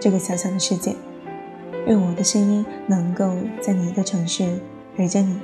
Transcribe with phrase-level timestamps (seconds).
[0.00, 0.94] 这个小小的世界。
[1.86, 4.58] 愿我的声音能够在你的城市
[4.96, 5.38] 陪着你。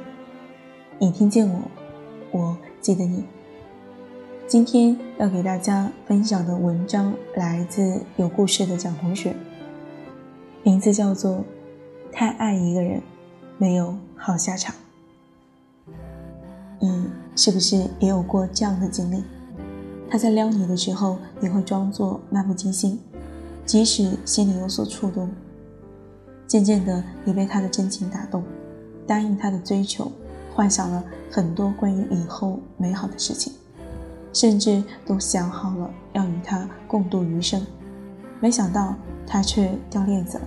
[0.98, 1.60] 你听见我，
[2.32, 3.24] 我记得你。
[4.48, 9.34] 今天要给大家分享的文章来自有故事的蒋同学，
[10.62, 11.36] 名字叫做
[12.12, 13.00] 《太爱一个人，
[13.56, 14.74] 没有好下场》。
[16.80, 19.22] 你是不是也有过这样的经历？
[20.10, 23.00] 他在撩你的时候，也会装作漫不经心，
[23.64, 25.30] 即使心里有所触动。
[26.46, 28.44] 渐渐的，你被他的真情打动，
[29.06, 30.12] 答应他的追求，
[30.54, 33.52] 幻想了很多关于以后美好的事情，
[34.32, 37.64] 甚至都想好了要与他共度余生。
[38.38, 38.94] 没想到
[39.26, 40.44] 他却掉链子了，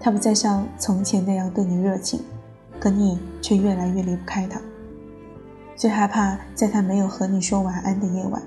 [0.00, 2.20] 他不再像从前那样对你热情，
[2.80, 4.60] 可你却越来越离不开他。
[5.76, 8.40] 最害怕在他没有和你说晚安的夜晚。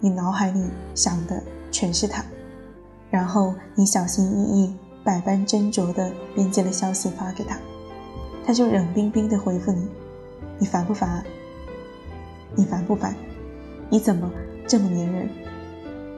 [0.00, 0.64] 你脑海里
[0.96, 2.24] 想的全是他，
[3.12, 4.74] 然后你小心翼翼、
[5.04, 7.58] 百般斟酌地编辑了消息发给他，
[8.46, 9.86] 他就冷冰冰地回复你
[10.58, 11.22] ：“你烦不烦？
[12.54, 13.14] 你烦不烦？
[13.90, 14.30] 你怎么
[14.66, 15.28] 这么粘人？”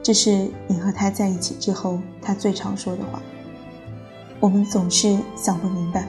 [0.01, 3.21] 这是你和他在一起之后他最常说的话。
[4.39, 6.07] 我们总是想不明白，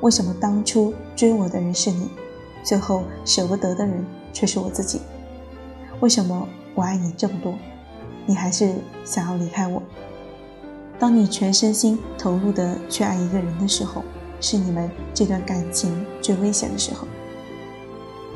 [0.00, 2.08] 为什么当初追我的人是你，
[2.62, 5.00] 最后舍不得的人却是我自己？
[5.98, 6.46] 为什么？
[6.76, 7.52] 我爱你这么多，
[8.26, 9.82] 你还是想要离开我。
[11.00, 14.04] 当你全身心投入的去爱一个人的时候，
[14.38, 17.08] 是你们这段感情最危险的时候。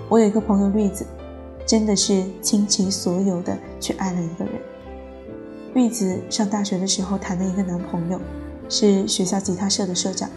[0.08, 1.06] 我有一个朋友绿子，
[1.66, 4.54] 真的是倾其所有的去爱了一个人。
[5.74, 8.18] 绿子上大学的时候谈了一个男朋友，
[8.68, 10.30] 是学校吉他社的社长，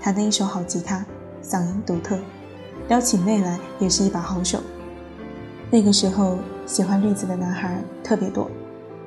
[0.00, 1.04] 弹的一手好吉他，
[1.42, 2.16] 嗓音独特，
[2.88, 4.60] 撩起妹来也是一把好手。
[5.70, 6.38] 那个时候。
[6.66, 8.50] 喜欢绿子的男孩特别多，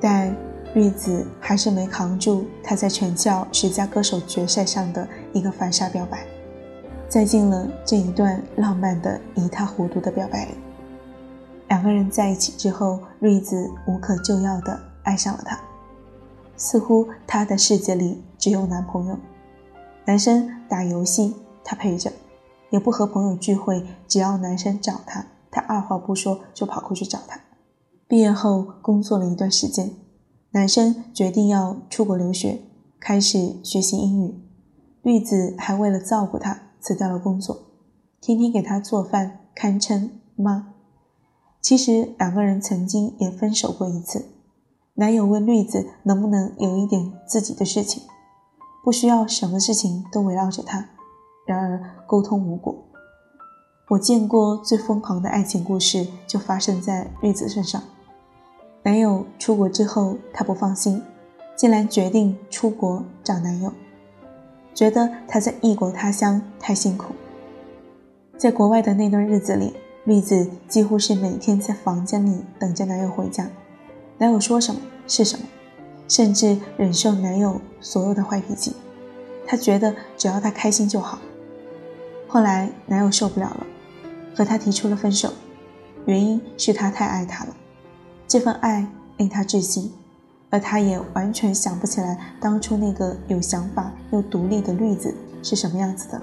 [0.00, 0.32] 但
[0.74, 6.24] 绿子还是没扛住他在全校十佳歌手决赛上的一个反杀表白，
[7.08, 10.52] 栽进了这一段浪漫的一塌糊涂的表白里。
[11.68, 15.58] 两个人在一起之后，绿子无可救药的爱上了他，
[16.56, 19.18] 似乎他的世界里只有男朋友。
[20.04, 22.10] 男生打游戏，他陪着；
[22.70, 27.38] 也不和朋友聚会，只要男生找他，他二话不说就跑过去找他。
[28.06, 29.90] 毕业后工作了一段时间，
[30.50, 32.60] 男生决定要出国留学，
[32.98, 34.34] 开始学习英语。
[35.02, 37.66] 绿子还为了照顾他辞掉了工作，
[38.20, 40.74] 天天给他做饭，堪称妈。
[41.60, 44.24] 其实两个人曾经也分手过一次，
[44.94, 48.02] 男友问绿子能不能有一点自己的事情，
[48.82, 50.88] 不需要什么事情都围绕着他。
[51.46, 52.74] 然而沟通无果。
[53.88, 57.82] 我见过最疯狂的爱情故事，就发生在绿子身上。
[58.88, 61.02] 男友出国之后，她不放心，
[61.54, 63.70] 竟然决定出国找男友，
[64.72, 67.12] 觉得他在异国他乡太辛苦。
[68.38, 73.50] 在国外的那段日子里，绿子几乎是每天在房间里等着男友回家，
[74.16, 75.44] 男友说什么是什么，
[76.08, 78.74] 甚至忍受男友所有的坏脾气。
[79.46, 81.18] 她觉得只要他开心就好。
[82.26, 83.66] 后来男友受不了了，
[84.34, 85.30] 和她提出了分手，
[86.06, 87.54] 原因是他太爱她了。
[88.28, 89.90] 这份爱令他窒息，
[90.50, 96.20] 而他也完全想不起来当初那个有想法又独立的绿子是什么样子的。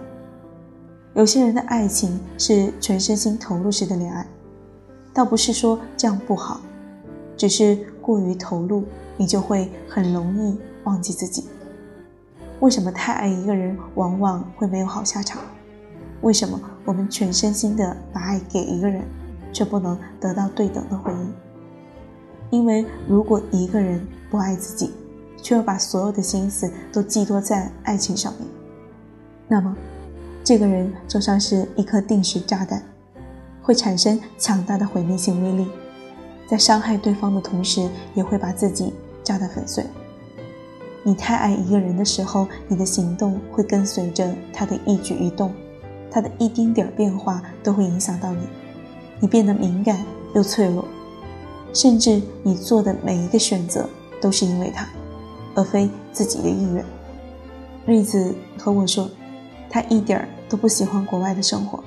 [1.16, 4.24] 有些人的爱情是全身心投入式的恋爱，
[5.14, 6.62] 倒不是说这样不好，
[7.36, 8.84] 只是过于投入，
[9.18, 11.50] 你就会很容易忘记自己。
[12.60, 15.42] 为什么太爱一个人往往会没有好下场？
[16.22, 19.04] 为什么我们全身心的把爱给一个人，
[19.52, 21.34] 却不能得到对等的回应？
[22.50, 24.92] 因为如果一个人不爱自己，
[25.42, 28.48] 却又把所有的心思都寄托在爱情上面，
[29.48, 29.76] 那么，
[30.44, 32.82] 这个人就像是一颗定时炸弹，
[33.62, 35.68] 会产生强大的毁灭性威力，
[36.48, 38.94] 在伤害对方的同时，也会把自己
[39.24, 39.86] 炸得粉碎。
[41.04, 45.54] 你太爱一个人的时候，你的行动会跟随着他的一举一动，
[46.10, 48.42] 他的一丁点儿变化都会影响到你，
[49.20, 50.04] 你变得敏感
[50.34, 50.84] 又脆弱。
[51.76, 53.88] 甚至你做的每一个选择
[54.22, 54.88] 都是因为他，
[55.56, 56.84] 而非自己的意愿。
[57.86, 59.10] 瑞子和我说，
[59.70, 61.84] 他一点儿都不喜欢国外的生活，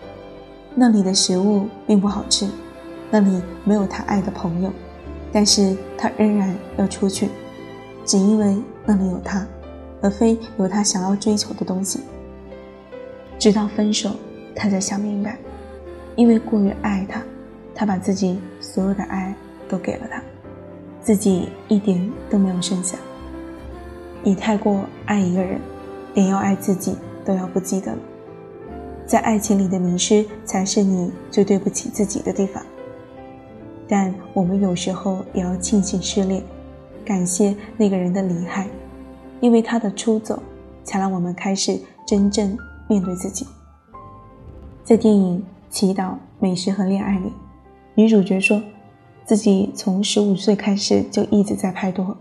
[0.75, 2.47] 那里的食物并不好吃，
[3.11, 4.71] 那里没有他爱的朋友，
[5.33, 7.31] 但是他仍然要出去，
[8.05, 9.47] 只因为那里有他，
[10.03, 12.01] 而非有他想要追求的东西。
[13.39, 14.11] 直到分手，
[14.55, 15.39] 他才想明白，
[16.15, 17.23] 因为过于爱他，
[17.75, 19.35] 他把自己所有的爱。
[19.69, 20.23] 都给了他，
[21.01, 22.97] 自己一点都没有剩下。
[24.23, 25.61] 你太过爱一个人，
[26.15, 27.99] 连要爱自己都要不记得了。
[29.07, 32.63] 在爱情里的迷失，才是你最对不起自己的地方。
[33.87, 36.43] 但我们有时候也要庆幸失恋，
[37.05, 38.69] 感谢那个人的离开，
[39.41, 40.43] 因为他的出走，
[40.85, 42.55] 才让我们开始真正
[42.87, 43.47] 面对自己。
[44.85, 45.39] 在电影
[45.71, 47.33] 《祈祷、美食和恋爱》里，
[47.95, 48.61] 女主角说，
[49.29, 52.17] 自己从十五岁开始就一直在拍拖，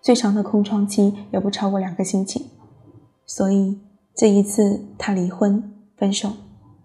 [0.00, 2.46] 最长的空窗期也不超过两个星期，
[3.26, 3.78] 所以
[4.14, 5.74] 这一次他离婚。
[5.98, 6.30] 分手，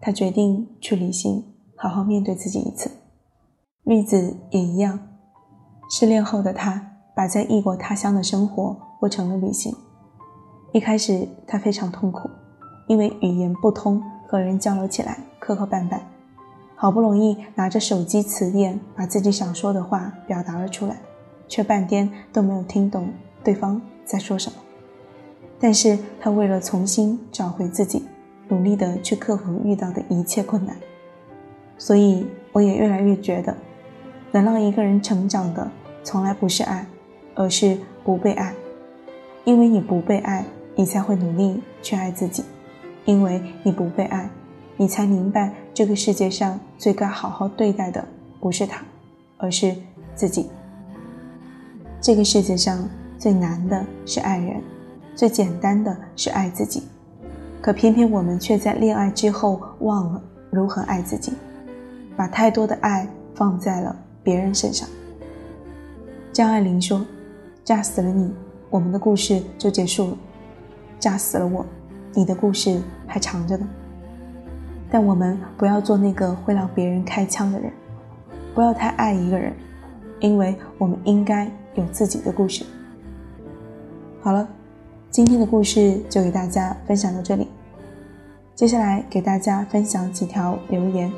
[0.01, 1.45] 他决定去旅行，
[1.77, 2.91] 好好面对自己一次。
[3.83, 4.99] 绿子也一样，
[5.89, 9.73] 失恋后的他把在异国他乡的生活过成了旅行。
[10.73, 12.29] 一开始他非常痛苦，
[12.89, 16.01] 因为语言不通，和人交流起来磕磕绊绊。
[16.75, 20.97] 好不容易拿着手机词典把自己想说的话表达了出来，
[21.47, 23.09] 却半天都没有听懂
[23.43, 24.57] 对方在说什么。
[25.59, 28.05] 但是他为了重新找回自己。
[28.49, 30.75] 努力的去克服遇到的一切困难，
[31.77, 33.55] 所以我也越来越觉得，
[34.31, 35.71] 能让一个人成长的，
[36.03, 36.85] 从来不是爱，
[37.33, 38.53] 而是不被爱。
[39.45, 42.43] 因为你不被爱，你才会努力去爱自己；
[43.05, 44.29] 因为你不被爱，
[44.75, 48.03] 你才明白这个世界上最该好好对待的
[48.39, 48.83] 不是他，
[49.37, 49.75] 而是
[50.15, 50.49] 自己。
[52.01, 52.87] 这个世界上
[53.17, 54.61] 最难的是爱人，
[55.15, 56.83] 最简单的是爱自己。
[57.61, 61.31] 可偏偏我们却在恋爱之后忘了如何爱自己，
[62.17, 64.89] 把太多的爱放在了别人身上。
[66.33, 67.05] 张爱玲说
[67.63, 68.33] ：“炸死了你，
[68.69, 70.17] 我们的故事就结束了；
[70.99, 71.65] 炸死了我，
[72.13, 73.65] 你的故事还长着呢。”
[74.93, 77.73] 但我们不要做那个会让别人开枪的人，
[78.53, 79.51] 不要太爱一个人，
[80.19, 82.63] 因为我们应该有自己的故事。
[84.21, 84.47] 好了。
[85.09, 87.47] 今天的故事就给大家分享到这里，
[88.55, 91.11] 接下来给大家分享几条留言。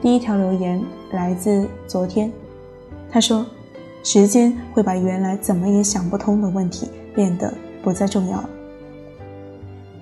[0.00, 0.82] 第一条留言
[1.12, 2.32] 来自昨天，
[3.10, 3.44] 他说
[4.02, 7.52] ：“时间会把原来怎么也想不通的问题变得
[7.82, 8.48] 不再重要了。”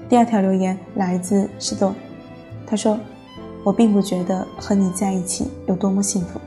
[0.09, 1.93] 第二条留言来自石头，
[2.67, 2.99] 他说
[3.65, 6.41] ：“我并不觉得和你在一起有多么幸福，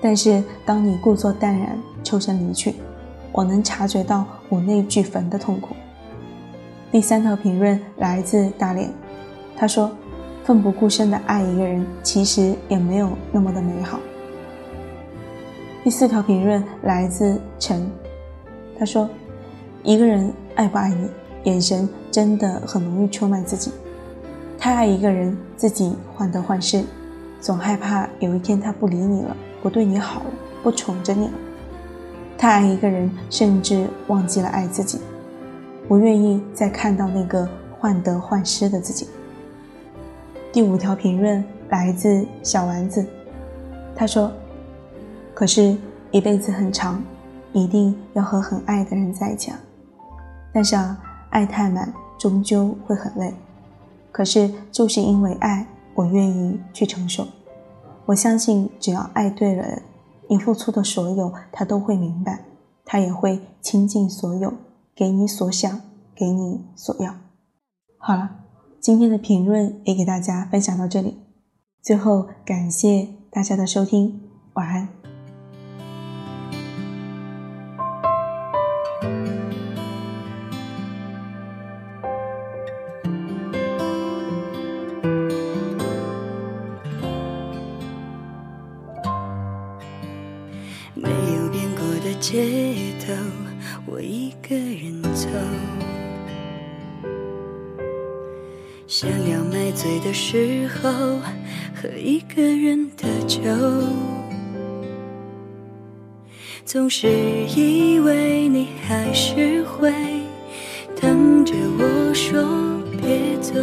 [0.00, 2.74] 但是当你故作淡然抽身离去。”
[3.34, 5.74] 我能察觉到我那具坟的痛苦。
[6.90, 8.90] 第三条评论来自大连，
[9.56, 9.90] 他说
[10.44, 13.98] ：“奋不顾身的爱一个人，其实也没有那么的美好。”
[15.82, 17.90] 第四条评论来自陈，
[18.78, 19.08] 他说
[19.82, 21.08] ：“一个人爱不爱你，
[21.44, 23.72] 眼神真的很容易出卖自己。
[24.62, 26.84] 太爱一个人，自己患得患失，
[27.40, 30.26] 总害怕有一天他不理你了，不对你好了，
[30.62, 31.32] 不宠着你了。”
[32.38, 35.00] 太爱一个人，甚至忘记了爱自己，
[35.88, 39.08] 不愿意再看到那个患得患失的自己。
[40.52, 43.04] 第五条评论来自小丸子，
[43.96, 44.30] 他说
[45.34, 45.76] ：“可是，
[46.12, 47.02] 一辈子很长，
[47.52, 49.58] 一定要和很爱的人在一起啊。
[50.54, 50.96] 但是啊，
[51.30, 53.34] 爱太满，终究会很累。
[54.12, 57.26] 可是，就是因为爱，我愿意去承受。
[58.06, 59.82] 我相信，只要爱对了人。”
[60.30, 62.46] 你付出的所有，他都会明白，
[62.86, 64.54] 他也会倾尽所有，
[64.94, 65.80] 给你所想，
[66.14, 67.14] 给你所要。
[67.98, 68.30] 好了，
[68.80, 71.18] 今天的评论也给大家分享到这里，
[71.82, 74.22] 最后感谢大家的收听，
[99.02, 100.88] 想要买醉的时候
[101.74, 103.40] 喝一个人的酒，
[106.64, 107.08] 总是
[107.56, 109.92] 以为你还是会
[111.00, 112.40] 等着我说
[113.00, 113.54] 别走，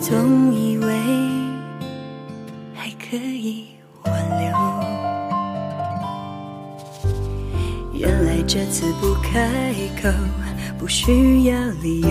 [0.00, 0.92] 总以为
[2.74, 3.66] 还可以
[4.04, 4.50] 挽留。
[7.94, 10.08] 原来这次不开口，
[10.76, 12.08] 不需要理由。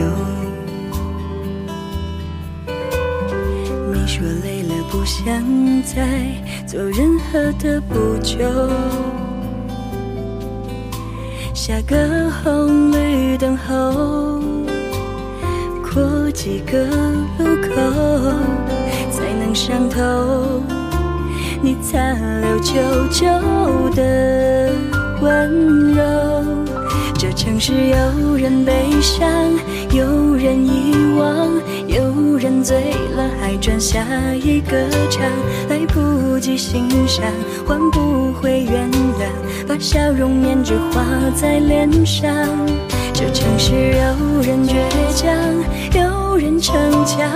[4.22, 5.26] 说累了，不想
[5.82, 6.06] 再
[6.68, 8.38] 做任何的补救。
[11.56, 14.40] 下个红绿灯后，
[15.92, 16.86] 过几个
[17.40, 17.74] 路口，
[19.10, 20.62] 才能上头。
[21.64, 22.74] 你残留久
[23.10, 23.26] 久
[23.96, 24.72] 的
[25.20, 25.91] 温柔。
[27.64, 29.30] 是有人悲伤，
[29.94, 31.48] 有人遗忘，
[31.86, 32.76] 有人醉
[33.16, 34.04] 了还转下
[34.34, 35.22] 一个场，
[35.70, 37.24] 来不及欣赏，
[37.68, 42.36] 换不回原谅，把笑容面具画在脸上。
[43.14, 44.74] 这城市有人倔
[45.14, 45.32] 强，
[45.94, 46.76] 有人逞
[47.06, 47.30] 强，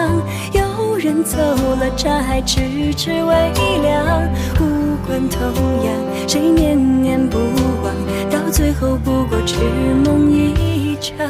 [0.53, 0.64] 有
[0.97, 4.29] 人走了茶还迟迟未凉。
[4.59, 5.39] 无关痛
[5.83, 5.93] 痒，
[6.27, 7.37] 谁念念不
[7.83, 7.93] 忘，
[8.29, 9.57] 到最后不过痴
[10.03, 11.27] 梦一场，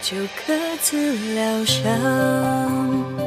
[0.00, 3.25] 就各自疗伤。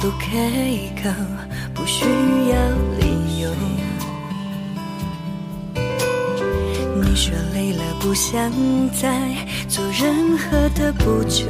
[0.00, 0.50] 不开
[1.02, 1.10] 口，
[1.74, 2.56] 不需要
[2.98, 3.50] 理由。
[6.94, 8.50] 你说累了，不想
[8.98, 9.28] 再
[9.68, 11.44] 做任何的补救。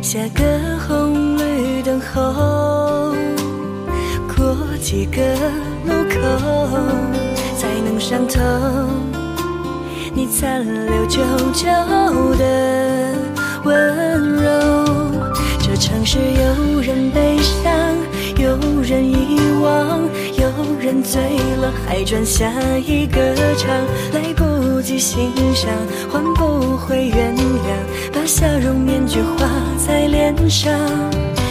[0.00, 0.42] 下个
[0.88, 3.14] 红绿灯后，
[4.34, 5.20] 过几个
[5.84, 6.16] 路口
[7.58, 8.40] 才能上头。
[10.14, 11.20] 你残留久
[11.52, 11.66] 久
[12.36, 13.14] 的
[13.64, 15.15] 温柔。
[15.76, 17.70] 这城市有人悲伤，
[18.38, 21.20] 有人遗忘，有人醉
[21.60, 23.68] 了还转下一个场，
[24.14, 25.70] 来不及欣赏，
[26.10, 30.72] 换不回原谅，把笑容面具画在脸上。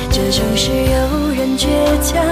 [0.10, 1.68] 这城市有人倔
[2.02, 2.26] 强，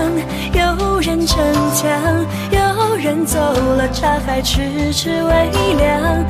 [0.52, 1.38] 有人逞
[1.76, 6.26] 强，有人走了茶还迟迟未凉。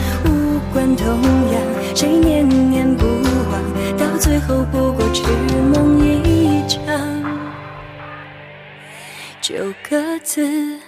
[0.74, 1.62] 关痛痒，
[1.96, 3.62] 谁念念不忘，
[3.96, 5.22] 到最后不过痴
[5.72, 6.84] 梦一场，
[9.40, 9.54] 就
[9.88, 10.80] 各自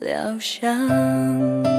[0.00, 1.77] 疗伤。